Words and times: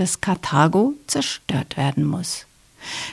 dass 0.00 0.22
Karthago 0.22 0.94
zerstört 1.06 1.76
werden 1.76 2.06
muss. 2.06 2.46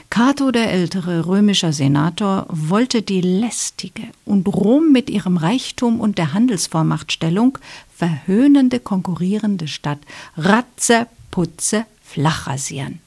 Cato 0.08 0.50
der 0.50 0.72
ältere 0.72 1.26
römischer 1.26 1.74
Senator 1.74 2.46
wollte 2.48 3.02
die 3.02 3.20
lästige 3.20 4.04
und 4.24 4.48
Rom 4.48 4.90
mit 4.90 5.10
ihrem 5.10 5.36
Reichtum 5.36 6.00
und 6.00 6.16
der 6.16 6.32
Handelsvormachtstellung 6.32 7.58
verhöhnende 7.94 8.80
konkurrierende 8.80 9.68
Stadt 9.68 9.98
Ratze, 10.38 11.06
Putze, 11.30 11.84
flachrasieren. 12.02 13.00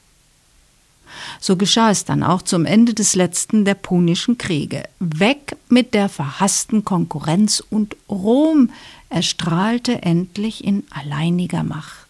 So 1.40 1.56
geschah 1.56 1.90
es 1.90 2.04
dann 2.04 2.22
auch 2.22 2.42
zum 2.42 2.64
Ende 2.64 2.94
des 2.94 3.16
letzten 3.16 3.64
der 3.64 3.74
Punischen 3.74 4.38
Kriege. 4.38 4.84
Weg 5.00 5.56
mit 5.68 5.92
der 5.92 6.08
verhassten 6.08 6.84
Konkurrenz 6.84 7.60
und 7.68 7.96
Rom 8.08 8.70
erstrahlte 9.08 10.02
endlich 10.02 10.62
in 10.62 10.84
alleiniger 10.90 11.64
Macht. 11.64 12.06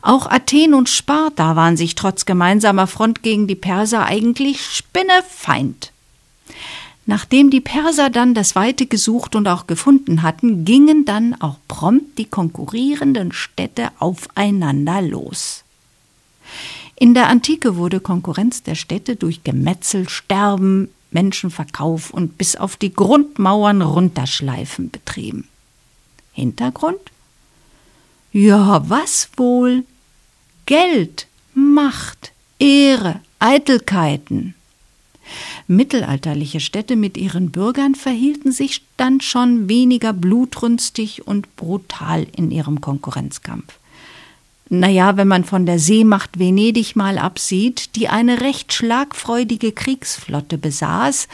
Auch 0.00 0.26
Athen 0.26 0.74
und 0.74 0.88
Sparta 0.88 1.56
waren 1.56 1.76
sich 1.76 1.94
trotz 1.94 2.24
gemeinsamer 2.26 2.86
Front 2.86 3.22
gegen 3.22 3.46
die 3.46 3.54
Perser 3.54 4.04
eigentlich 4.04 4.60
spinnefeind. 4.60 5.92
Nachdem 7.04 7.50
die 7.50 7.60
Perser 7.60 8.10
dann 8.10 8.34
das 8.34 8.54
Weite 8.54 8.86
gesucht 8.86 9.34
und 9.34 9.48
auch 9.48 9.66
gefunden 9.66 10.22
hatten, 10.22 10.64
gingen 10.64 11.04
dann 11.04 11.34
auch 11.40 11.56
prompt 11.66 12.16
die 12.18 12.26
konkurrierenden 12.26 13.32
Städte 13.32 13.90
aufeinander 13.98 15.02
los. 15.02 15.64
In 16.94 17.14
der 17.14 17.28
Antike 17.28 17.76
wurde 17.76 17.98
Konkurrenz 17.98 18.62
der 18.62 18.76
Städte 18.76 19.16
durch 19.16 19.42
Gemetzel, 19.42 20.08
Sterben, 20.08 20.88
Menschenverkauf 21.10 22.10
und 22.10 22.38
bis 22.38 22.54
auf 22.54 22.76
die 22.76 22.94
Grundmauern 22.94 23.82
runterschleifen 23.82 24.90
betrieben. 24.90 25.48
Hintergrund? 26.32 27.00
Ja, 28.32 28.88
was 28.88 29.28
wohl? 29.36 29.84
Geld, 30.64 31.26
Macht, 31.54 32.32
Ehre, 32.58 33.20
Eitelkeiten. 33.38 34.54
Mittelalterliche 35.66 36.60
Städte 36.60 36.96
mit 36.96 37.18
ihren 37.18 37.50
Bürgern 37.50 37.94
verhielten 37.94 38.50
sich 38.50 38.84
dann 38.96 39.20
schon 39.20 39.68
weniger 39.68 40.14
blutrünstig 40.14 41.26
und 41.26 41.56
brutal 41.56 42.26
in 42.34 42.50
ihrem 42.50 42.80
Konkurrenzkampf. 42.80 43.78
Naja, 44.70 45.18
wenn 45.18 45.28
man 45.28 45.44
von 45.44 45.66
der 45.66 45.78
Seemacht 45.78 46.38
Venedig 46.38 46.96
mal 46.96 47.18
absieht, 47.18 47.94
die 47.96 48.08
eine 48.08 48.40
recht 48.40 48.72
schlagfreudige 48.72 49.72
Kriegsflotte 49.72 50.56
besaß 50.56 51.28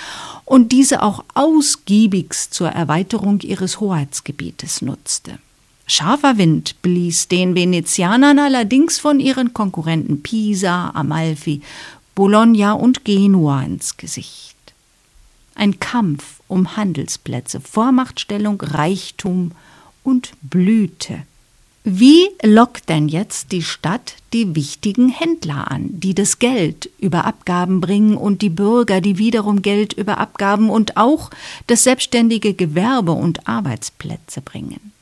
und 0.45 0.73
diese 0.73 1.03
auch 1.03 1.25
ausgiebigst 1.35 2.53
zur 2.53 2.71
Erweiterung 2.71 3.39
ihres 3.43 3.79
Hoheitsgebietes 3.79 4.83
nutzte. 4.83 5.39
Scharfer 5.91 6.37
Wind 6.37 6.81
blies 6.83 7.29
den 7.29 7.55
Venezianern 7.55 8.39
allerdings 8.39 8.99
von 8.99 9.21
ihren 9.21 9.55
Konkurrenten 9.55 10.23
Pisa, 10.23 10.91
Amalfi, 10.91 11.63
Bologna 12.15 12.73
und 12.73 13.07
Genua 13.07 13.63
ins 13.63 13.97
Gesicht. 13.97 14.55
Ein 15.55 15.81
Kampf 15.81 16.41
um 16.47 16.77
Handelsplätze, 16.77 17.61
Vormachtstellung, 17.61 18.61
Reichtum 18.61 19.53
und 20.05 20.33
Blüte. 20.43 21.23
Wie 21.85 22.29
lockt 22.43 22.91
denn 22.91 23.09
jetzt 23.09 23.51
die 23.53 23.63
Stadt 23.63 24.17
die 24.35 24.55
wichtigen 24.55 25.09
Händler 25.09 25.71
an, 25.71 25.89
die 25.89 26.15
das 26.15 26.39
Geld 26.39 26.91
über 26.99 27.25
Abgaben 27.25 27.81
bringen 27.81 28.19
und 28.19 28.43
die 28.43 28.51
Bürger, 28.51 29.01
die 29.01 29.17
wiederum 29.17 29.63
Geld 29.63 29.95
über 29.95 30.19
Abgaben 30.19 30.69
und 30.69 30.99
auch 30.99 31.31
das 31.67 31.85
selbstständige 31.85 32.53
Gewerbe 32.53 33.13
und 33.13 33.49
Arbeitsplätze 33.49 34.43
bringen? 34.43 34.93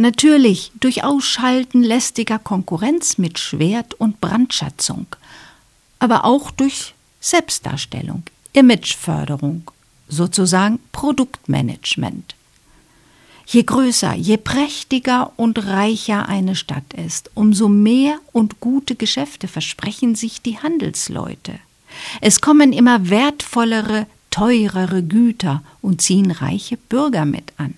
Natürlich 0.00 0.72
durch 0.80 1.04
Ausschalten 1.04 1.82
lästiger 1.82 2.38
Konkurrenz 2.38 3.18
mit 3.18 3.38
Schwert 3.38 3.92
und 3.92 4.18
Brandschatzung, 4.22 5.04
aber 5.98 6.24
auch 6.24 6.50
durch 6.50 6.94
Selbstdarstellung, 7.20 8.22
Imageförderung, 8.54 9.70
sozusagen 10.08 10.78
Produktmanagement. 10.92 12.34
Je 13.44 13.62
größer, 13.62 14.14
je 14.14 14.38
prächtiger 14.38 15.32
und 15.36 15.66
reicher 15.66 16.30
eine 16.30 16.56
Stadt 16.56 16.94
ist, 16.94 17.30
umso 17.34 17.68
mehr 17.68 18.20
und 18.32 18.58
gute 18.60 18.94
Geschäfte 18.94 19.48
versprechen 19.48 20.14
sich 20.14 20.40
die 20.40 20.56
Handelsleute. 20.56 21.58
Es 22.22 22.40
kommen 22.40 22.72
immer 22.72 23.10
wertvollere, 23.10 24.06
teurere 24.30 25.02
Güter 25.02 25.62
und 25.82 26.00
ziehen 26.00 26.30
reiche 26.30 26.78
Bürger 26.78 27.26
mit 27.26 27.52
an. 27.58 27.74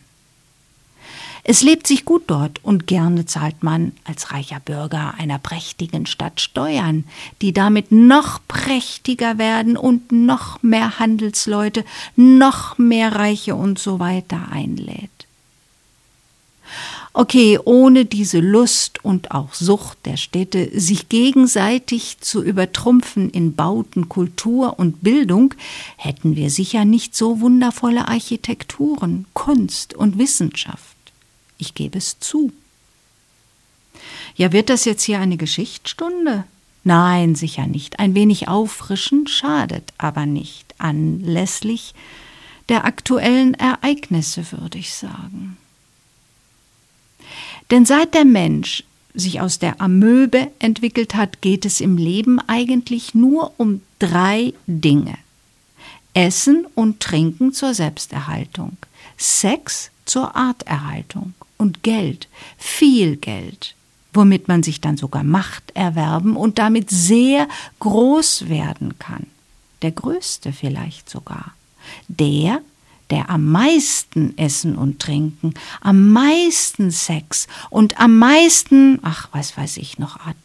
Es 1.45 1.63
lebt 1.63 1.89
sich 1.89 2.05
gut 2.05 2.25
dort 2.29 2.65
und 2.65 2.87
gerne 2.87 3.27
zahlt 3.27 3.65
man 3.65 3.93
als 4.05 4.31
reicher 4.31 4.61
Bürger 4.61 5.15
einer 5.19 5.41
prächtigen 5.41 6.07
Stadt 6.07 6.41
Steuern, 6.41 7.05
die 7.41 7.53
damit 7.53 7.91
noch 7.91 8.39
prächtiger 8.47 9.39
werden 9.39 9.77
und 9.77 10.13
noch 10.13 10.63
mehr 10.63 11.01
Handelsleute, 11.01 11.85
noch 12.15 12.79
mehr 12.79 13.17
Reiche 13.17 13.57
und 13.57 13.81
so 13.81 13.99
weiter 13.99 14.53
einlädt. 14.53 15.11
Okay, 17.13 17.59
ohne 17.63 18.05
diese 18.07 18.39
Lust 18.39 19.05
und 19.05 19.33
auch 19.33 19.53
Sucht 19.53 19.99
der 20.07 20.17
Städte, 20.17 20.71
sich 20.81 21.09
gegenseitig 21.11 22.19
zu 22.21 22.43
übertrumpfen 22.43 23.29
in 23.29 23.55
Bauten, 23.55 24.09
Kultur 24.09 24.79
und 24.79 25.03
Bildung, 25.03 25.55
hätten 25.97 26.37
wir 26.37 26.51
sicher 26.51 26.87
nicht 26.87 27.15
so 27.15 27.41
wundervolle 27.41 28.09
Architekturen, 28.09 29.27
Kunst 29.35 29.93
und 29.93 30.19
Wissenschaft. 30.19 30.92
Ich 31.63 31.75
gebe 31.75 31.97
es 31.97 32.19
zu. 32.19 32.51
Ja, 34.35 34.51
wird 34.51 34.69
das 34.69 34.85
jetzt 34.85 35.05
hier 35.05 35.21
eine 35.21 35.37
Geschichtsstunde? 35.37 36.43
Nein, 36.83 37.37
sicher 37.37 37.69
nicht. 37.69 38.01
Ein 38.01 38.17
wenig 38.17 38.49
auffrischen 38.49 39.29
schadet 39.29 39.93
aber 39.97 40.27
nicht 40.27 40.75
anlässlich 40.79 41.95
der 42.69 42.85
aktuellen 42.85 43.55
Ereignisse, 43.55 44.51
würde 44.51 44.79
ich 44.79 44.93
sagen. 44.93 45.57
Denn 47.71 47.87
seit 47.87 48.15
der 48.15 48.25
Mensch 48.25 48.83
sich 49.15 49.41
aus 49.41 49.61
der 49.61 49.81
Amöbe 49.81 50.51
entwickelt 50.59 51.15
hat, 51.15 51.43
geht 51.43 51.65
es 51.65 51.81
im 51.81 51.97
Leben 51.97 52.41
eigentlich 52.41 53.15
nur 53.15 53.53
um 53.57 53.83
drei 54.01 54.53
Dinge. 54.67 55.17
Essen 56.13 56.67
und 56.75 56.99
Trinken 56.99 57.53
zur 57.53 57.73
Selbsterhaltung, 57.73 58.77
Sex 59.17 59.93
zur 60.05 60.35
Arterhaltung 60.35 61.35
und 61.63 61.83
Geld, 61.85 62.29
viel 62.59 63.17
Geld, 63.17 63.75
womit 64.13 64.49
man 64.49 64.63
sich 64.63 64.81
dann 64.81 64.97
sogar 64.97 65.23
Macht 65.23 65.71
erwerben 65.75 66.37
und 66.37 66.59
damit 66.59 66.91
sehr 66.91 67.49
groß 67.79 68.49
werden 68.49 68.99
kann. 68.99 69.27
Der 69.81 69.93
größte 69.93 70.53
vielleicht 70.53 71.09
sogar. 71.09 71.55
Der, 72.09 72.61
der 73.11 73.31
am 73.31 73.47
meisten 73.51 74.37
Essen 74.37 74.77
und 74.77 75.01
Trinken, 75.01 75.55
am 75.81 76.11
meisten 76.11 76.91
Sex 76.91 77.47
und 77.71 77.99
am 78.01 78.19
meisten, 78.19 78.99
ach, 79.03 79.29
was 79.33 79.57
weiß 79.57 79.77
ich 79.79 79.99
noch 79.99 80.19
hat. 80.19 80.37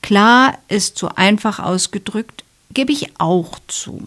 Klar 0.00 0.58
ist 0.68 0.96
so 0.96 1.08
einfach 1.08 1.58
ausgedrückt, 1.58 2.44
gebe 2.72 2.92
ich 2.92 3.18
auch 3.18 3.58
zu. 3.66 4.06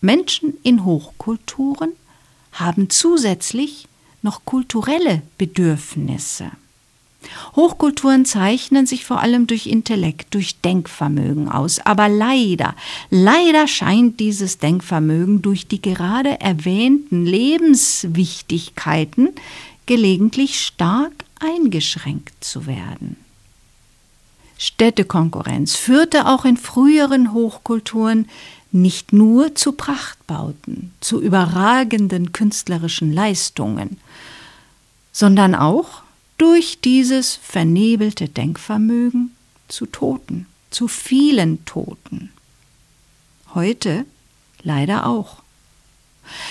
Menschen 0.00 0.54
in 0.62 0.84
Hochkulturen 0.84 1.92
haben 2.52 2.88
zusätzlich 2.88 3.86
noch 4.22 4.44
kulturelle 4.44 5.22
Bedürfnisse. 5.38 6.50
Hochkulturen 7.54 8.24
zeichnen 8.24 8.86
sich 8.86 9.04
vor 9.04 9.20
allem 9.20 9.46
durch 9.46 9.66
Intellekt, 9.66 10.32
durch 10.34 10.58
Denkvermögen 10.60 11.50
aus, 11.50 11.78
aber 11.80 12.08
leider, 12.08 12.74
leider 13.10 13.66
scheint 13.66 14.20
dieses 14.20 14.56
Denkvermögen 14.58 15.42
durch 15.42 15.66
die 15.66 15.82
gerade 15.82 16.40
erwähnten 16.40 17.26
Lebenswichtigkeiten 17.26 19.30
gelegentlich 19.86 20.60
stark 20.60 21.12
eingeschränkt 21.40 22.42
zu 22.42 22.66
werden. 22.66 23.16
Städtekonkurrenz 24.56 25.74
führte 25.74 26.26
auch 26.26 26.44
in 26.44 26.58
früheren 26.58 27.32
Hochkulturen 27.32 28.28
nicht 28.72 29.12
nur 29.12 29.54
zu 29.54 29.72
Prachtbauten, 29.72 30.92
zu 31.00 31.20
überragenden 31.20 32.32
künstlerischen 32.32 33.12
Leistungen, 33.12 33.98
sondern 35.12 35.54
auch 35.54 36.02
durch 36.38 36.80
dieses 36.80 37.36
vernebelte 37.36 38.28
Denkvermögen 38.28 39.34
zu 39.68 39.86
Toten, 39.86 40.46
zu 40.70 40.88
vielen 40.88 41.64
Toten. 41.64 42.30
Heute 43.54 44.04
leider 44.62 45.06
auch. 45.06 45.42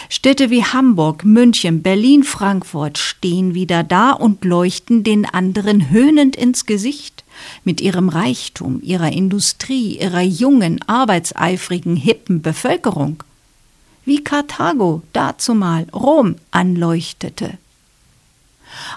Städte 0.10 0.50
wie 0.50 0.64
Hamburg, 0.64 1.24
München, 1.24 1.82
Berlin, 1.82 2.24
Frankfurt 2.24 2.98
stehen 2.98 3.54
wieder 3.54 3.84
da 3.84 4.12
und 4.12 4.44
leuchten 4.44 5.04
den 5.04 5.26
anderen 5.26 5.90
höhnend 5.90 6.36
ins 6.36 6.66
Gesicht 6.66 7.19
mit 7.64 7.82
ihrem 7.82 8.10
Reichtum, 8.10 8.82
ihrer 8.82 9.12
Industrie, 9.12 10.00
ihrer 10.00 10.22
jungen, 10.22 10.82
arbeitseifrigen, 10.88 11.96
hippen 11.96 12.42
Bevölkerung, 12.42 13.24
wie 14.06 14.24
Karthago 14.24 15.04
dazumal 15.14 15.88
Rom 15.94 16.36
anleuchtete. 16.52 17.58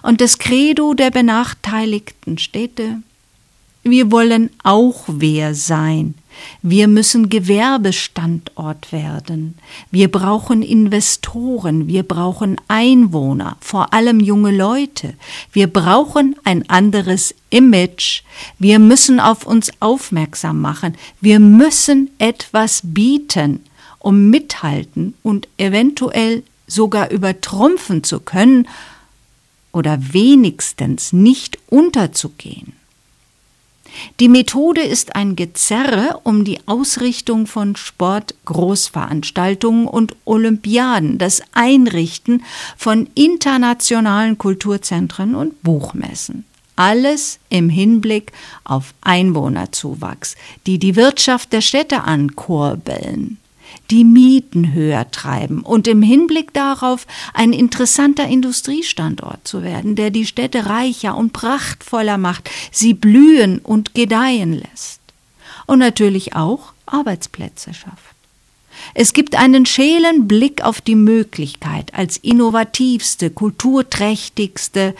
Und 0.03 0.21
das 0.21 0.39
Credo 0.39 0.94
der 0.94 1.11
benachteiligten 1.11 2.39
Städte, 2.39 2.99
wir 3.83 4.11
wollen 4.11 4.50
auch 4.62 5.05
wer 5.06 5.55
sein, 5.55 6.15
wir 6.62 6.88
müssen 6.88 7.29
Gewerbestandort 7.29 8.93
werden. 8.93 9.56
Wir 9.90 10.11
brauchen 10.11 10.62
Investoren, 10.62 11.88
wir 11.88 12.02
brauchen 12.02 12.61
Einwohner, 12.69 13.56
vor 13.61 13.93
allem 13.93 14.20
junge 14.20 14.50
Leute. 14.50 15.14
Wir 15.52 15.67
brauchen 15.67 16.37
ein 16.44 16.69
anderes 16.69 17.34
Image. 17.50 18.23
Wir 18.58 18.79
müssen 18.79 19.20
auf 19.20 19.46
uns 19.46 19.70
aufmerksam 19.81 20.61
machen. 20.61 20.96
Wir 21.20 21.40
müssen 21.40 22.11
etwas 22.19 22.82
bieten, 22.85 23.61
um 23.99 24.31
mithalten 24.31 25.14
und 25.23 25.49
eventuell 25.58 26.43
sogar 26.67 27.11
übertrumpfen 27.11 28.05
zu 28.05 28.20
können 28.20 28.69
oder 29.73 29.99
wenigstens 30.12 31.12
nicht 31.12 31.58
unterzugehen. 31.69 32.75
Die 34.21 34.29
Methode 34.29 34.83
ist 34.83 35.17
ein 35.17 35.35
Gezerre 35.37 36.21
um 36.25 36.44
die 36.44 36.61
Ausrichtung 36.67 37.47
von 37.47 37.77
Sportgroßveranstaltungen 37.77 39.87
und 39.87 40.15
Olympiaden, 40.25 41.19
das 41.19 41.43
Einrichten 41.53 42.43
von 42.77 43.09
internationalen 43.15 44.39
Kulturzentren 44.39 45.35
und 45.35 45.62
Buchmessen. 45.62 46.44
Alles 46.77 47.39
im 47.50 47.69
Hinblick 47.69 48.33
auf 48.65 48.94
Einwohnerzuwachs, 49.03 50.37
die 50.67 50.79
die 50.79 50.97
Wirtschaft 50.97 51.53
der 51.53 51.61
Städte 51.61 52.05
ankurbeln 52.05 53.37
die 53.91 54.05
Mieten 54.05 54.73
höher 54.73 55.11
treiben 55.11 55.61
und 55.61 55.87
im 55.87 56.03
Hinblick 56.03 56.53
darauf 56.53 57.07
ein 57.35 57.53
interessanter 57.53 58.27
Industriestandort 58.27 59.47
zu 59.47 59.63
werden, 59.63 59.97
der 59.97 60.11
die 60.11 60.27
Städte 60.27 60.67
reicher 60.67 61.17
und 61.17 61.33
prachtvoller 61.33 62.19
macht, 62.19 62.51
sie 62.71 62.95
blühen 62.95 63.59
und 63.59 63.95
gedeihen 63.95 64.53
lässt. 64.53 65.01
Und 65.67 65.79
natürlich 65.79 66.35
auch 66.35 66.73
Arbeitsplätze 66.87 67.75
schafft. 67.75 68.13
Es 68.95 69.13
gibt 69.13 69.37
einen 69.37 69.67
schälen 69.67 70.27
Blick 70.27 70.63
auf 70.65 70.81
die 70.81 70.97
Möglichkeit, 70.97 71.95
als 71.95 72.17
innovativste, 72.17 73.31
kulturträchtigste 73.31 74.95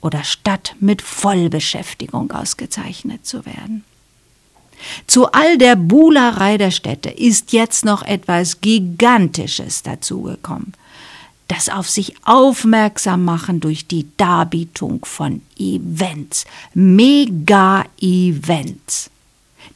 oder 0.00 0.24
Stadt 0.24 0.76
mit 0.80 1.02
Vollbeschäftigung 1.02 2.30
ausgezeichnet 2.30 3.26
zu 3.26 3.44
werden. 3.44 3.84
Zu 5.06 5.32
all 5.32 5.58
der 5.58 5.76
Buhlerei 5.76 6.58
der 6.58 6.70
Städte 6.70 7.10
ist 7.10 7.52
jetzt 7.52 7.84
noch 7.84 8.02
etwas 8.02 8.60
Gigantisches 8.60 9.82
dazugekommen. 9.82 10.74
Das 11.48 11.68
auf 11.68 11.88
sich 11.88 12.14
aufmerksam 12.24 13.24
machen 13.24 13.60
durch 13.60 13.86
die 13.86 14.06
Darbietung 14.16 15.04
von 15.04 15.42
Events, 15.58 16.44
Mega-Events 16.74 17.88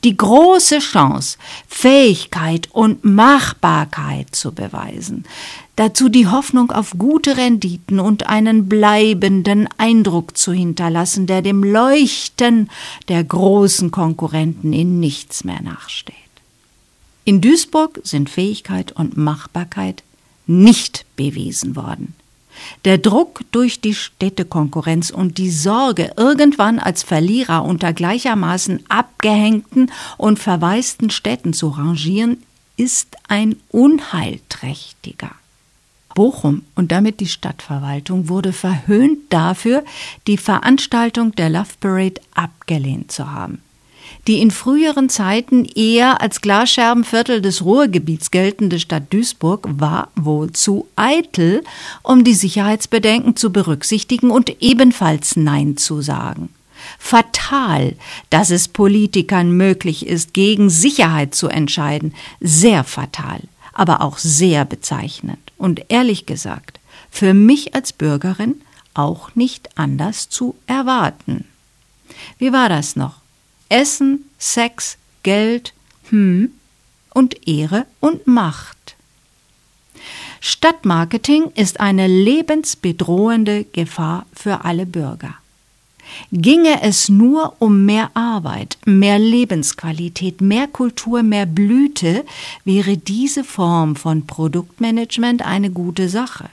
die 0.04 0.16
große 0.16 0.78
Chance, 0.80 1.38
Fähigkeit 1.68 2.68
und 2.72 3.04
Machbarkeit 3.04 4.34
zu 4.34 4.52
beweisen. 4.52 5.24
Dazu 5.82 6.08
die 6.08 6.28
Hoffnung 6.28 6.70
auf 6.70 6.94
gute 6.96 7.36
Renditen 7.36 7.98
und 7.98 8.28
einen 8.28 8.68
bleibenden 8.68 9.68
Eindruck 9.78 10.38
zu 10.38 10.52
hinterlassen, 10.52 11.26
der 11.26 11.42
dem 11.42 11.64
Leuchten 11.64 12.70
der 13.08 13.24
großen 13.24 13.90
Konkurrenten 13.90 14.72
in 14.72 15.00
nichts 15.00 15.42
mehr 15.42 15.60
nachsteht. 15.60 16.14
In 17.24 17.40
Duisburg 17.40 17.98
sind 18.04 18.30
Fähigkeit 18.30 18.92
und 18.92 19.16
Machbarkeit 19.16 20.04
nicht 20.46 21.04
bewiesen 21.16 21.74
worden. 21.74 22.14
Der 22.84 22.98
Druck 22.98 23.40
durch 23.50 23.80
die 23.80 23.94
Städtekonkurrenz 23.94 25.10
und 25.10 25.36
die 25.36 25.50
Sorge, 25.50 26.12
irgendwann 26.16 26.78
als 26.78 27.02
Verlierer 27.02 27.64
unter 27.64 27.92
gleichermaßen 27.92 28.84
abgehängten 28.88 29.90
und 30.16 30.38
verwaisten 30.38 31.10
Städten 31.10 31.52
zu 31.52 31.70
rangieren, 31.70 32.40
ist 32.76 33.16
ein 33.26 33.56
unheilträchtiger. 33.72 35.32
Bochum. 36.14 36.62
Und 36.74 36.92
damit 36.92 37.20
die 37.20 37.26
Stadtverwaltung 37.26 38.28
wurde 38.28 38.52
verhöhnt 38.52 39.18
dafür, 39.30 39.84
die 40.26 40.36
Veranstaltung 40.36 41.34
der 41.34 41.50
Love 41.50 41.70
Parade 41.80 42.20
abgelehnt 42.34 43.12
zu 43.12 43.30
haben. 43.30 43.58
Die 44.28 44.40
in 44.40 44.52
früheren 44.52 45.08
Zeiten 45.08 45.64
eher 45.64 46.20
als 46.20 46.40
Glasscherbenviertel 46.40 47.42
des 47.42 47.64
Ruhrgebiets 47.64 48.30
geltende 48.30 48.78
Stadt 48.78 49.04
Duisburg 49.10 49.68
war 49.68 50.10
wohl 50.14 50.52
zu 50.52 50.86
eitel, 50.94 51.64
um 52.02 52.22
die 52.22 52.34
Sicherheitsbedenken 52.34 53.34
zu 53.34 53.50
berücksichtigen 53.50 54.30
und 54.30 54.62
ebenfalls 54.62 55.34
Nein 55.36 55.76
zu 55.76 56.02
sagen. 56.02 56.50
Fatal, 56.98 57.96
dass 58.30 58.50
es 58.50 58.68
Politikern 58.68 59.56
möglich 59.56 60.06
ist, 60.06 60.34
gegen 60.34 60.70
Sicherheit 60.70 61.34
zu 61.34 61.48
entscheiden, 61.48 62.14
sehr 62.40 62.84
fatal, 62.84 63.40
aber 63.72 64.00
auch 64.00 64.18
sehr 64.18 64.64
bezeichnend 64.64 65.52
und 65.58 65.86
ehrlich 65.88 66.26
gesagt, 66.26 66.80
für 67.10 67.34
mich 67.34 67.74
als 67.74 67.92
Bürgerin 67.92 68.60
auch 68.94 69.34
nicht 69.34 69.76
anders 69.78 70.28
zu 70.28 70.56
erwarten. 70.66 71.46
Wie 72.38 72.52
war 72.52 72.68
das 72.68 72.96
noch? 72.96 73.20
Essen, 73.68 74.24
Sex, 74.38 74.98
Geld, 75.22 75.72
hm, 76.10 76.52
und 77.14 77.46
Ehre 77.46 77.86
und 78.00 78.26
Macht. 78.26 78.96
Stadtmarketing 80.40 81.52
ist 81.54 81.80
eine 81.80 82.06
lebensbedrohende 82.06 83.64
Gefahr 83.64 84.26
für 84.34 84.64
alle 84.64 84.86
Bürger. 84.86 85.34
Ginge 86.32 86.82
es 86.82 87.08
nur 87.08 87.54
um 87.58 87.84
mehr 87.84 88.10
Arbeit, 88.14 88.78
mehr 88.84 89.18
Lebensqualität, 89.18 90.40
mehr 90.40 90.66
Kultur, 90.66 91.22
mehr 91.22 91.46
Blüte, 91.46 92.24
wäre 92.64 92.96
diese 92.96 93.44
Form 93.44 93.96
von 93.96 94.26
Produktmanagement 94.26 95.42
eine 95.42 95.70
gute 95.70 96.08
Sache. 96.08 96.48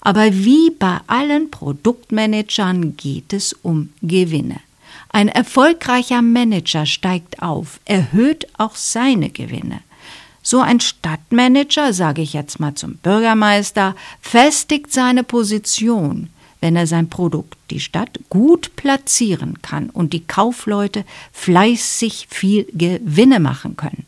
Aber 0.00 0.32
wie 0.32 0.70
bei 0.70 0.98
allen 1.06 1.50
Produktmanagern 1.50 2.96
geht 2.96 3.32
es 3.32 3.52
um 3.52 3.90
Gewinne. 4.02 4.60
Ein 5.10 5.28
erfolgreicher 5.28 6.22
Manager 6.22 6.86
steigt 6.86 7.42
auf, 7.42 7.80
erhöht 7.84 8.46
auch 8.58 8.76
seine 8.76 9.30
Gewinne. 9.30 9.80
So 10.42 10.60
ein 10.60 10.80
Stadtmanager, 10.80 11.92
sage 11.92 12.22
ich 12.22 12.32
jetzt 12.32 12.58
mal 12.58 12.74
zum 12.74 12.96
Bürgermeister, 12.96 13.94
festigt 14.20 14.92
seine 14.92 15.22
Position, 15.22 16.30
wenn 16.62 16.76
er 16.76 16.86
sein 16.86 17.10
Produkt, 17.10 17.58
die 17.70 17.80
Stadt, 17.80 18.20
gut 18.30 18.74
platzieren 18.76 19.60
kann 19.60 19.90
und 19.90 20.12
die 20.12 20.24
Kaufleute 20.24 21.04
fleißig 21.32 22.28
viel 22.30 22.66
Gewinne 22.72 23.40
machen 23.40 23.76
können. 23.76 24.06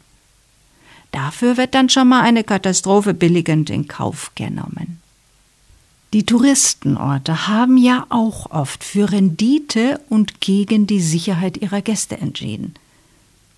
Dafür 1.10 1.56
wird 1.56 1.74
dann 1.74 1.88
schon 1.88 2.08
mal 2.08 2.22
eine 2.22 2.44
Katastrophe 2.44 3.12
billigend 3.12 3.70
in 3.70 3.88
Kauf 3.88 4.30
genommen. 4.36 5.00
Die 6.12 6.24
Touristenorte 6.24 7.48
haben 7.48 7.76
ja 7.76 8.06
auch 8.08 8.52
oft 8.52 8.84
für 8.84 9.10
Rendite 9.10 10.00
und 10.08 10.40
gegen 10.40 10.86
die 10.86 11.00
Sicherheit 11.00 11.56
ihrer 11.56 11.82
Gäste 11.82 12.18
entschieden. 12.18 12.74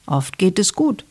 Oft 0.06 0.38
geht 0.38 0.58
es 0.58 0.72
gut. 0.72 1.04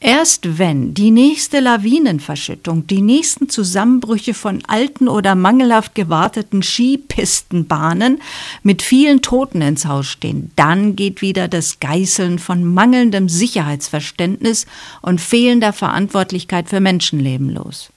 Erst 0.00 0.58
wenn 0.58 0.94
die 0.94 1.10
nächste 1.10 1.58
Lawinenverschüttung, 1.58 2.86
die 2.86 3.02
nächsten 3.02 3.48
Zusammenbrüche 3.48 4.32
von 4.32 4.64
alten 4.66 5.08
oder 5.08 5.34
mangelhaft 5.34 5.96
gewarteten 5.96 6.62
Skipistenbahnen 6.62 8.22
mit 8.62 8.82
vielen 8.82 9.22
Toten 9.22 9.60
ins 9.60 9.86
Haus 9.86 10.06
stehen, 10.06 10.52
dann 10.54 10.94
geht 10.94 11.20
wieder 11.20 11.48
das 11.48 11.80
Geißeln 11.80 12.38
von 12.38 12.64
mangelndem 12.64 13.28
Sicherheitsverständnis 13.28 14.66
und 15.02 15.20
fehlender 15.20 15.72
Verantwortlichkeit 15.72 16.68
für 16.68 16.78
Menschenleben 16.78 17.50
los. 17.50 17.90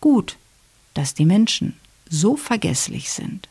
Gut, 0.00 0.36
dass 0.94 1.14
die 1.14 1.26
Menschen 1.26 1.74
so 2.08 2.36
vergesslich 2.36 3.10
sind. 3.10 3.48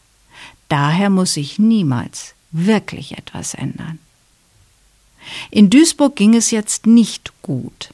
Daher 0.70 1.10
muss 1.10 1.34
sich 1.34 1.60
niemals 1.60 2.36
wirklich 2.52 3.18
etwas 3.18 3.54
ändern. 3.54 4.00
In 5.52 5.70
Duisburg 5.70 6.16
ging 6.16 6.36
es 6.36 6.52
jetzt 6.52 6.86
nicht 6.86 7.32
gut. 7.42 7.90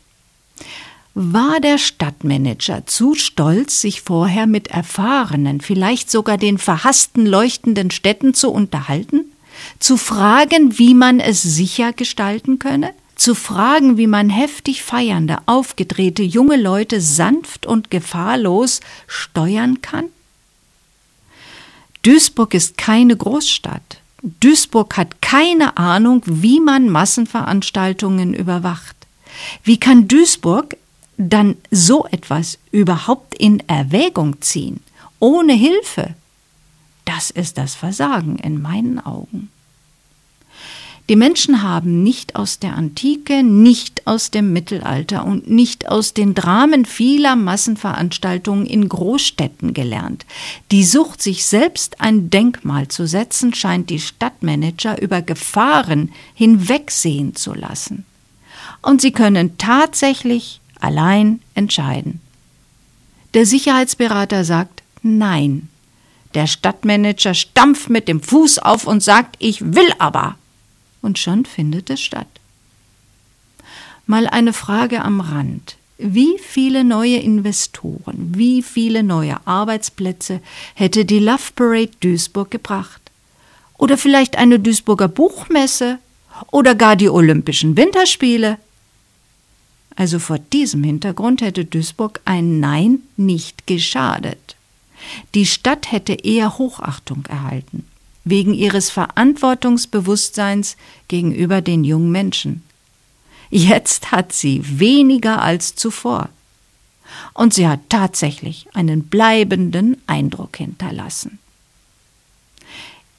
War 1.14 1.60
der 1.62 1.78
Stadtmanager 1.78 2.86
zu 2.86 3.16
stolz, 3.16 3.80
sich 3.80 4.02
vorher 4.02 4.48
mit 4.48 4.68
erfahrenen, 4.68 5.62
vielleicht 5.62 6.12
sogar 6.12 6.38
den 6.38 6.58
verhassten 6.58 7.26
leuchtenden 7.26 7.90
Städten 7.92 8.34
zu 8.34 8.52
unterhalten? 8.52 9.26
zu 9.80 9.98
fragen, 9.98 10.78
wie 10.78 10.94
man 10.94 11.20
es 11.20 11.42
sicher 11.42 11.94
gestalten 11.94 12.60
könne, 12.60 12.94
zu 13.16 13.34
fragen, 13.36 13.98
wie 13.98 14.08
man 14.08 14.30
heftig 14.30 14.84
feiernde, 14.84 15.38
aufgedrehte 15.46 16.24
junge 16.24 16.58
Leute 16.58 17.00
sanft 17.02 17.66
und 17.66 17.90
gefahrlos 17.90 18.82
steuern 19.08 19.82
kann? 19.82 20.06
Duisburg 22.02 22.54
ist 22.54 22.78
keine 22.78 23.16
Großstadt. 23.16 24.02
Duisburg 24.40 24.98
hat 24.98 25.22
keine 25.22 25.78
Ahnung, 25.78 26.24
wie 26.26 26.60
man 26.60 26.90
Massenveranstaltungen 26.90 28.34
überwacht. 28.34 28.96
Wie 29.64 29.80
kann 29.80 30.08
Duisburg 30.08 30.78
dann 31.18 31.58
so 31.72 32.06
etwas 32.12 32.58
überhaupt 32.72 33.36
in 33.36 33.62
Erwägung 33.68 34.42
ziehen, 34.42 34.82
ohne 35.20 35.54
Hilfe? 35.54 36.16
Das 37.06 37.30
ist 37.30 37.58
das 37.58 37.76
Versagen 37.76 38.38
in 38.38 38.62
meinen 38.62 39.00
Augen. 39.00 39.52
Die 41.08 41.16
Menschen 41.16 41.62
haben 41.62 42.02
nicht 42.02 42.36
aus 42.36 42.58
der 42.58 42.76
Antike, 42.76 43.44
nicht 43.44 44.08
aus 44.08 44.32
dem 44.32 44.54
Mittelalter 44.54 45.24
und 45.24 45.48
nicht 45.48 45.88
aus 45.88 46.16
den 46.16 46.34
Dramen 46.34 46.86
vieler 46.86 47.36
Massenveranstaltungen 47.36 48.66
in 48.66 48.90
Großstädten 48.90 49.76
gelernt. 49.76 50.26
Die 50.72 50.84
Sucht, 50.84 51.22
sich 51.22 51.46
selbst 51.46 52.02
ein 52.02 52.32
Denkmal 52.32 52.88
zu 52.88 53.06
setzen, 53.06 53.54
scheint 53.54 53.92
die 53.92 54.00
Stadtmanager 54.00 55.00
über 55.00 55.22
Gefahren 55.22 56.12
hinwegsehen 56.34 57.36
zu 57.36 57.54
lassen. 57.54 58.04
Und 58.82 59.00
sie 59.00 59.12
können 59.12 59.60
tatsächlich 59.60 60.60
allein 60.80 61.40
entscheiden. 61.54 62.20
Der 63.36 63.46
Sicherheitsberater 63.46 64.44
sagt 64.44 64.82
Nein. 65.04 65.70
Der 66.34 66.48
Stadtmanager 66.48 67.36
stampft 67.36 67.92
mit 67.92 68.08
dem 68.08 68.22
Fuß 68.22 68.58
auf 68.58 68.88
und 68.88 69.04
sagt 69.04 69.36
Ich 69.38 69.62
will 69.62 69.94
aber 70.00 70.36
und 71.06 71.20
schon 71.20 71.46
findet 71.46 71.90
es 71.90 72.02
statt. 72.02 72.28
Mal 74.08 74.28
eine 74.28 74.54
Frage 74.54 75.04
am 75.04 75.22
Rand. 75.22 75.78
Wie 75.98 76.38
viele 76.40 76.84
neue 76.84 77.18
Investoren, 77.18 78.34
wie 78.36 78.62
viele 78.62 79.04
neue 79.04 79.38
Arbeitsplätze 79.48 80.42
hätte 80.74 81.06
die 81.06 81.20
Love 81.20 81.52
Parade 81.56 81.92
Duisburg 82.02 82.52
gebracht? 82.52 83.02
Oder 83.78 83.98
vielleicht 83.98 84.38
eine 84.38 84.60
Duisburger 84.60 85.08
Buchmesse? 85.08 86.00
Oder 86.52 86.76
gar 86.76 86.98
die 86.98 87.10
Olympischen 87.10 87.78
Winterspiele? 87.78 88.58
Also 89.96 90.20
vor 90.20 90.40
diesem 90.40 90.84
Hintergrund 90.84 91.42
hätte 91.42 91.64
Duisburg 91.64 92.20
ein 92.26 92.60
Nein 92.60 93.00
nicht 93.16 93.68
geschadet. 93.68 94.58
Die 95.34 95.46
Stadt 95.46 95.92
hätte 95.92 96.14
eher 96.14 96.58
Hochachtung 96.58 97.26
erhalten 97.28 97.86
wegen 98.26 98.54
ihres 98.54 98.90
Verantwortungsbewusstseins 98.90 100.76
gegenüber 101.08 101.62
den 101.62 101.84
jungen 101.84 102.12
Menschen. 102.12 102.64
Jetzt 103.50 104.12
hat 104.12 104.34
sie 104.34 104.62
weniger 104.80 105.42
als 105.42 105.76
zuvor. 105.76 106.30
Und 107.34 107.54
sie 107.54 107.68
hat 107.68 107.82
tatsächlich 107.88 108.68
einen 108.74 109.04
bleibenden 109.04 110.02
Eindruck 110.08 110.58
hinterlassen. 110.58 111.40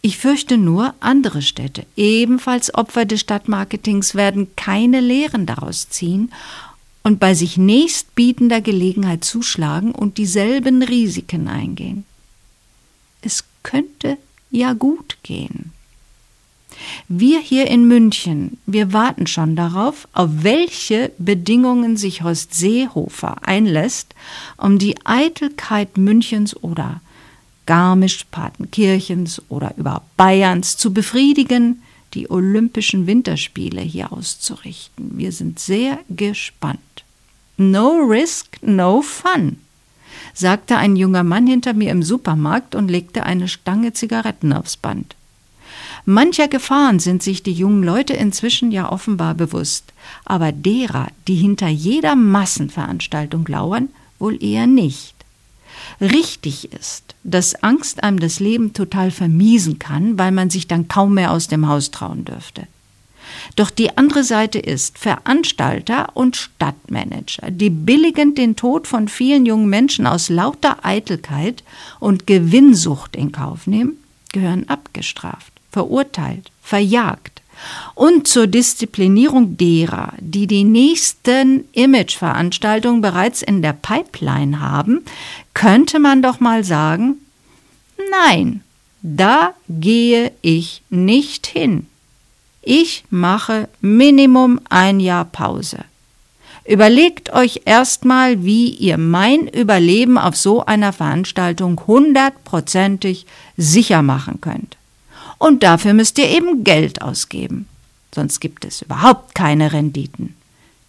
Ich 0.03 0.19
fürchte 0.19 0.59
nur, 0.59 0.95
andere 1.01 1.43
Städte, 1.43 1.87
ebenfalls 1.97 2.75
Opfer 2.75 3.05
des 3.05 3.21
Stadtmarketings, 3.21 4.15
werden 4.15 4.55
keine 4.57 5.01
Lehren 5.01 5.47
daraus 5.47 5.89
ziehen 5.89 6.33
und 7.03 7.19
bei 7.19 7.35
sich 7.35 7.57
nächstbietender 7.57 8.61
Gelegenheit 8.61 9.25
zuschlagen 9.25 9.93
und 9.93 10.19
dieselben 10.19 10.83
Risiken 10.83 11.49
eingehen. 11.49 12.05
Es 13.23 13.45
könnte 13.63 14.19
ja 14.51 14.73
gut 14.73 15.19
gehen. 15.23 15.73
Wir 17.09 17.41
hier 17.41 17.69
in 17.69 17.87
München, 17.87 18.59
wir 18.67 18.93
warten 18.93 19.27
schon 19.27 19.57
darauf, 19.57 20.09
auf 20.13 20.31
welche 20.43 21.13
Bedingungen 21.19 21.97
sich 21.97 22.23
Horst 22.23 22.55
Seehofer 22.55 23.37
einlässt, 23.43 24.15
um 24.57 24.79
die 24.79 24.97
Eitelkeit 25.05 25.97
Münchens 25.97 26.57
oder 26.57 27.01
Garmisch-Partenkirchens 27.67 29.43
oder 29.49 29.75
überhaupt 29.77 30.17
Bayerns 30.17 30.77
zu 30.77 30.93
befriedigen, 30.93 31.83
die 32.15 32.31
Olympischen 32.31 33.07
Winterspiele 33.07 33.81
hier 33.81 34.13
auszurichten. 34.13 35.19
Wir 35.19 35.33
sind 35.33 35.59
sehr 35.59 35.99
gespannt. 36.09 36.81
No 37.57 38.03
risk, 38.03 38.59
no 38.63 39.03
fun 39.03 39.59
sagte 40.37 40.77
ein 40.77 40.97
junger 40.97 41.25
Mann 41.25 41.47
hinter 41.47 41.73
mir 41.73 41.91
im 41.91 42.03
Supermarkt 42.03 42.75
und 42.75 42.89
legte 42.89 43.25
eine 43.25 43.49
Stange 43.49 43.95
Zigaretten 43.95 44.53
aufs 44.53 44.77
Band. 44.77 45.17
Mancher 46.05 46.47
Gefahren 46.47 47.01
sind 47.01 47.23
sich 47.23 47.43
die 47.43 47.53
jungen 47.53 47.83
Leute 47.83 48.13
inzwischen 48.13 48.71
ja 48.71 48.93
offenbar 48.93 49.35
bewusst, 49.35 49.93
aber 50.25 50.53
derer, 50.53 51.09
die 51.27 51.35
hinter 51.35 51.69
jeder 51.69 52.15
Massenveranstaltung 52.15 53.47
lauern, 53.49 53.89
wohl 54.19 54.43
eher 54.43 54.67
nicht. 54.67 55.15
Richtig 56.01 56.73
ist, 56.73 57.15
dass 57.25 57.63
Angst 57.63 58.03
einem 58.03 58.21
das 58.21 58.39
Leben 58.39 58.73
total 58.73 59.11
vermiesen 59.11 59.79
kann, 59.79 60.19
weil 60.19 60.33
man 60.33 60.51
sich 60.51 60.69
dann 60.69 60.87
kaum 60.87 61.15
mehr 61.15 61.33
aus 61.33 61.49
dem 61.49 61.67
Haus 61.67 61.91
trauen 61.91 62.25
dürfte. 62.25 62.67
Doch 63.57 63.71
die 63.71 63.97
andere 63.97 64.25
Seite 64.25 64.59
ist 64.59 64.99
Veranstalter 64.99 66.11
und 66.15 66.37
Stadtmanager, 66.37 67.51
die 67.51 67.71
billigend 67.71 68.39
den 68.39 68.57
Tod 68.57 68.87
von 68.87 69.09
vielen 69.09 69.47
jungen 69.47 69.69
Menschen 69.69 70.07
aus 70.07 70.29
lauter 70.29 70.85
Eitelkeit 70.85 71.63
und 72.01 72.27
Gewinnsucht 72.27 73.17
in 73.17 73.33
Kauf 73.33 73.67
nehmen, 73.67 73.99
gehören 74.33 74.69
abgestraft, 74.69 75.53
verurteilt, 75.71 76.51
verjagt. 76.63 77.43
Und 77.95 78.29
zur 78.29 78.47
Disziplinierung 78.47 79.57
derer, 79.57 80.13
die 80.21 80.47
die 80.47 80.65
nächsten 80.65 81.65
Imageveranstaltungen 81.73 83.01
bereits 83.01 83.41
in 83.43 83.63
der 83.63 83.73
Pipeline 83.73 84.61
haben, 84.61 85.05
könnte 85.55 85.99
man 85.99 86.21
doch 86.21 86.39
mal 86.39 86.65
sagen, 86.65 87.17
nein, 88.11 88.63
da 89.03 89.55
gehe 89.69 90.33
ich 90.43 90.83
nicht 90.91 91.47
hin. 91.47 91.87
Ich 92.69 93.05
mache 93.11 93.69
Minimum 93.81 94.61
ein 94.71 94.99
Jahr 94.99 95.25
Pause. 95.25 95.85
Überlegt 96.65 97.33
euch 97.33 97.61
erstmal, 97.65 98.43
wie 98.43 98.71
ihr 98.71 98.99
mein 98.99 99.47
Überleben 99.47 100.19
auf 100.19 100.35
so 100.35 100.65
einer 100.65 100.93
Veranstaltung 100.93 101.81
hundertprozentig 101.87 103.25
sicher 103.57 104.03
machen 104.03 104.41
könnt. 104.41 104.77
Und 105.39 105.63
dafür 105.63 105.95
müsst 105.95 106.19
ihr 106.19 106.29
eben 106.29 106.65
Geld 106.65 107.03
ausgeben. 107.03 107.69
Sonst 108.13 108.41
gibt 108.41 108.65
es 108.65 108.83
überhaupt 108.83 109.37
keine 109.37 109.73
Renditen. 109.73 110.35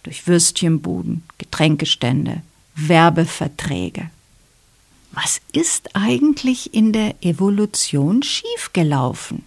Durch 0.02 0.26
Würstchenbuden, 0.26 1.22
Getränkestände, 1.38 2.42
Werbeverträge. 2.74 4.10
Was 5.12 5.40
ist 5.52 5.94
eigentlich 5.94 6.74
in 6.74 6.92
der 6.92 7.14
Evolution 7.22 8.24
schiefgelaufen? 8.24 9.44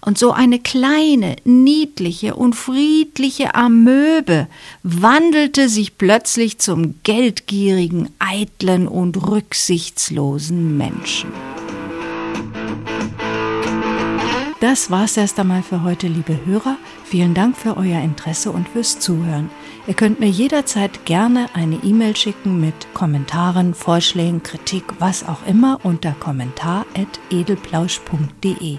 Und 0.00 0.18
so 0.18 0.32
eine 0.32 0.58
kleine, 0.58 1.36
niedliche 1.44 2.34
und 2.34 2.54
friedliche 2.54 3.54
Amöbe 3.54 4.48
wandelte 4.82 5.68
sich 5.68 5.98
plötzlich 5.98 6.58
zum 6.58 6.94
geldgierigen, 7.02 8.08
eitlen 8.18 8.88
und 8.88 9.28
rücksichtslosen 9.28 10.76
Menschen. 10.76 11.30
Das 14.60 14.90
war's 14.90 15.16
erst 15.16 15.38
einmal 15.38 15.62
für 15.62 15.84
heute, 15.84 16.08
liebe 16.08 16.44
Hörer. 16.44 16.76
Vielen 17.04 17.32
Dank 17.32 17.56
für 17.56 17.76
euer 17.76 18.02
Interesse 18.02 18.50
und 18.50 18.68
fürs 18.68 18.98
Zuhören. 18.98 19.50
Ihr 19.86 19.94
könnt 19.94 20.18
mir 20.18 20.28
jederzeit 20.28 21.06
gerne 21.06 21.46
eine 21.54 21.76
E-Mail 21.76 22.16
schicken 22.16 22.60
mit 22.60 22.74
Kommentaren, 22.92 23.72
Vorschlägen, 23.72 24.42
Kritik, 24.42 24.82
was 24.98 25.24
auch 25.26 25.46
immer 25.46 25.78
unter 25.84 26.10
kommentar.edelplausch.de. 26.12 28.78